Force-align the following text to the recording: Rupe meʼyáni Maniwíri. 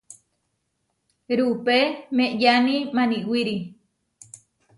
Rupe 1.37 1.77
meʼyáni 2.15 2.75
Maniwíri. 2.95 3.55